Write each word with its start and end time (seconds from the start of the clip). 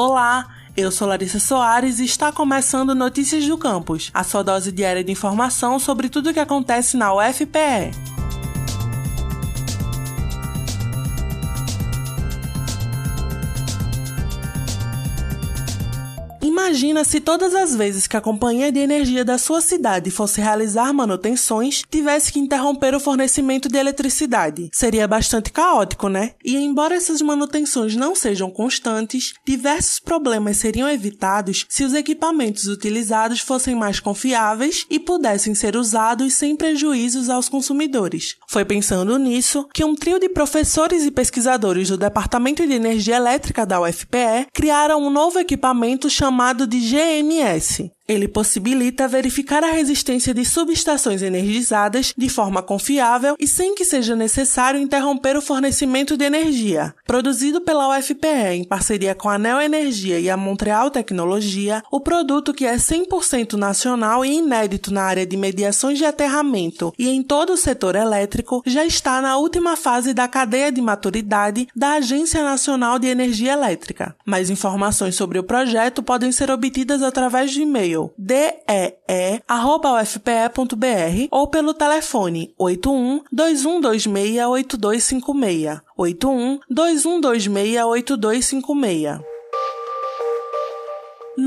Olá! 0.00 0.46
Eu 0.76 0.92
sou 0.92 1.08
Larissa 1.08 1.40
Soares 1.40 1.98
e 1.98 2.04
está 2.04 2.30
começando 2.30 2.94
Notícias 2.94 3.44
do 3.48 3.58
Campus, 3.58 4.12
a 4.14 4.22
sua 4.22 4.44
dose 4.44 4.70
diária 4.70 5.02
de 5.02 5.10
informação 5.10 5.76
sobre 5.80 6.08
tudo 6.08 6.30
o 6.30 6.32
que 6.32 6.38
acontece 6.38 6.96
na 6.96 7.12
UFPE. 7.12 8.17
Imagina 16.40 17.02
se 17.02 17.20
todas 17.20 17.54
as 17.54 17.74
vezes 17.74 18.06
que 18.06 18.16
a 18.16 18.20
companhia 18.20 18.70
de 18.70 18.78
energia 18.78 19.24
da 19.24 19.38
sua 19.38 19.60
cidade 19.60 20.10
fosse 20.10 20.40
realizar 20.40 20.92
manutenções, 20.92 21.82
tivesse 21.90 22.32
que 22.32 22.38
interromper 22.38 22.94
o 22.94 23.00
fornecimento 23.00 23.68
de 23.68 23.76
eletricidade. 23.76 24.70
Seria 24.72 25.08
bastante 25.08 25.50
caótico, 25.50 26.08
né? 26.08 26.32
E 26.44 26.56
embora 26.56 26.94
essas 26.94 27.20
manutenções 27.20 27.96
não 27.96 28.14
sejam 28.14 28.50
constantes, 28.50 29.34
diversos 29.44 29.98
problemas 29.98 30.58
seriam 30.58 30.88
evitados 30.88 31.66
se 31.68 31.82
os 31.82 31.92
equipamentos 31.92 32.66
utilizados 32.66 33.40
fossem 33.40 33.74
mais 33.74 33.98
confiáveis 33.98 34.86
e 34.88 34.98
pudessem 34.98 35.54
ser 35.54 35.76
usados 35.76 36.34
sem 36.34 36.54
prejuízos 36.54 37.28
aos 37.28 37.48
consumidores. 37.48 38.36
Foi 38.48 38.64
pensando 38.64 39.18
nisso 39.18 39.68
que 39.74 39.84
um 39.84 39.94
trio 39.94 40.20
de 40.20 40.28
professores 40.28 41.04
e 41.04 41.10
pesquisadores 41.10 41.88
do 41.88 41.96
Departamento 41.96 42.66
de 42.66 42.74
Energia 42.74 43.16
Elétrica 43.16 43.66
da 43.66 43.80
UFPE 43.80 44.46
criaram 44.52 45.02
um 45.02 45.10
novo 45.10 45.38
equipamento 45.38 46.08
chamado 46.08 46.27
chamado 46.28 46.66
de 46.66 46.78
GMS. 46.78 47.90
Ele 48.08 48.26
possibilita 48.26 49.06
verificar 49.06 49.62
a 49.62 49.70
resistência 49.70 50.32
de 50.32 50.42
subestações 50.42 51.20
energizadas 51.20 52.14
de 52.16 52.28
forma 52.30 52.62
confiável 52.62 53.36
e 53.38 53.46
sem 53.46 53.74
que 53.74 53.84
seja 53.84 54.16
necessário 54.16 54.80
interromper 54.80 55.36
o 55.36 55.42
fornecimento 55.42 56.16
de 56.16 56.24
energia. 56.24 56.94
Produzido 57.06 57.60
pela 57.60 57.98
UFPE 57.98 58.54
em 58.54 58.64
parceria 58.64 59.14
com 59.14 59.28
a 59.28 59.38
Neo 59.38 59.60
Energia 59.60 60.18
e 60.18 60.30
a 60.30 60.38
Montreal 60.38 60.90
Tecnologia, 60.90 61.82
o 61.92 62.00
produto 62.00 62.54
que 62.54 62.64
é 62.64 62.76
100% 62.76 63.54
nacional 63.54 64.24
e 64.24 64.38
inédito 64.38 64.90
na 64.90 65.02
área 65.02 65.26
de 65.26 65.36
mediações 65.36 65.98
de 65.98 66.06
aterramento 66.06 66.94
e 66.98 67.10
em 67.10 67.22
todo 67.22 67.52
o 67.52 67.58
setor 67.58 67.94
elétrico 67.94 68.62
já 68.64 68.86
está 68.86 69.20
na 69.20 69.36
última 69.36 69.76
fase 69.76 70.14
da 70.14 70.26
cadeia 70.26 70.72
de 70.72 70.80
maturidade 70.80 71.68
da 71.76 71.92
Agência 71.92 72.42
Nacional 72.42 72.98
de 72.98 73.06
Energia 73.06 73.52
Elétrica. 73.52 74.16
Mais 74.24 74.48
informações 74.48 75.14
sobre 75.14 75.38
o 75.38 75.44
projeto 75.44 76.02
podem 76.02 76.32
ser 76.32 76.50
obtidas 76.50 77.02
através 77.02 77.50
de 77.50 77.60
e-mail 77.60 77.97
e-mail 77.98 78.12
dee@ufpe.br 79.88 81.28
ou 81.30 81.48
pelo 81.48 81.74
telefone 81.74 82.54
81 82.58 83.22
2126 83.32 84.46
8256. 84.46 85.80
81 85.96 86.60
2126 86.70 87.84
8256. 87.84 89.37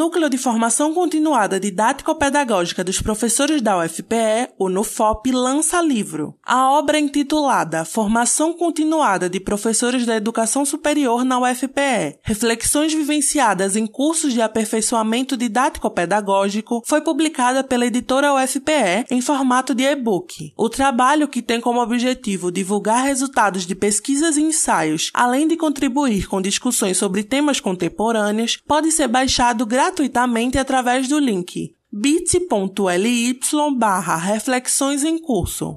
Núcleo 0.00 0.30
de 0.30 0.38
Formação 0.38 0.94
Continuada 0.94 1.60
Didático-Pedagógica 1.60 2.82
dos 2.82 3.02
Professores 3.02 3.60
da 3.60 3.76
UFPE, 3.76 4.48
o 4.58 4.70
NUFOP, 4.70 5.30
lança 5.30 5.82
livro. 5.82 6.34
A 6.42 6.70
obra 6.70 6.98
intitulada 6.98 7.84
Formação 7.84 8.54
Continuada 8.54 9.28
de 9.28 9.38
Professores 9.38 10.06
da 10.06 10.16
Educação 10.16 10.64
Superior 10.64 11.22
na 11.22 11.38
UFPE, 11.38 12.16
Reflexões 12.22 12.94
Vivenciadas 12.94 13.76
em 13.76 13.86
Cursos 13.86 14.32
de 14.32 14.40
Aperfeiçoamento 14.40 15.36
Didático-Pedagógico, 15.36 16.82
foi 16.86 17.02
publicada 17.02 17.62
pela 17.62 17.84
editora 17.84 18.32
UFPE 18.32 19.04
em 19.10 19.20
formato 19.20 19.74
de 19.74 19.82
e-book. 19.82 20.54
O 20.56 20.70
trabalho, 20.70 21.28
que 21.28 21.42
tem 21.42 21.60
como 21.60 21.78
objetivo 21.78 22.50
divulgar 22.50 23.04
resultados 23.04 23.66
de 23.66 23.74
pesquisas 23.74 24.38
e 24.38 24.42
ensaios, 24.42 25.10
além 25.12 25.46
de 25.46 25.58
contribuir 25.58 26.26
com 26.26 26.40
discussões 26.40 26.96
sobre 26.96 27.22
temas 27.22 27.60
contemporâneos, 27.60 28.56
pode 28.66 28.90
ser 28.92 29.06
baixado 29.06 29.66
gratuitamente 29.66 29.89
através 30.58 31.08
do 31.08 31.18
link 31.18 31.74
bit.ly 31.92 33.40
barra 33.76 34.16
reflexões 34.16 35.02
em 35.02 35.18
curso. 35.18 35.76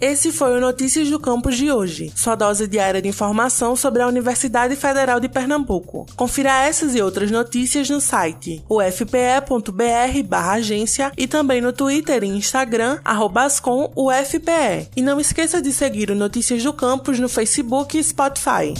Esse 0.00 0.30
foi 0.30 0.56
o 0.56 0.60
Notícias 0.60 1.10
do 1.10 1.18
Campus 1.18 1.56
de 1.56 1.72
hoje, 1.72 2.12
sua 2.14 2.36
dose 2.36 2.68
diária 2.68 3.02
de 3.02 3.08
informação 3.08 3.74
sobre 3.74 4.00
a 4.00 4.06
Universidade 4.06 4.76
Federal 4.76 5.18
de 5.18 5.28
Pernambuco. 5.28 6.06
Confira 6.14 6.62
essas 6.62 6.94
e 6.94 7.02
outras 7.02 7.32
notícias 7.32 7.90
no 7.90 8.00
site 8.00 8.64
ufpe.br/agência 8.70 11.10
e 11.16 11.26
também 11.26 11.60
no 11.60 11.72
Twitter 11.72 12.22
e 12.22 12.28
Instagram 12.28 13.00
@ascomufpe. 13.04 14.88
E 14.96 15.02
não 15.02 15.18
esqueça 15.18 15.60
de 15.60 15.72
seguir 15.72 16.12
o 16.12 16.14
Notícias 16.14 16.62
do 16.62 16.72
Campus 16.72 17.18
no 17.18 17.28
Facebook 17.28 17.98
e 17.98 18.04
Spotify. 18.04 18.74